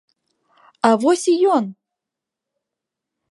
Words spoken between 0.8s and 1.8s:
А вось і ён!